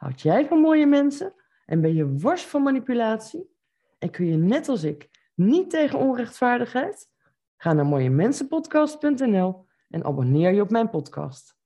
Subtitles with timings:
[0.00, 1.34] houd jij van mooie mensen
[1.66, 3.50] en ben je worst van manipulatie?
[3.98, 7.08] En kun je net als ik niet tegen onrechtvaardigheid?
[7.56, 11.59] Ga naar mooiemensenpodcast.nl en abonneer je op mijn podcast.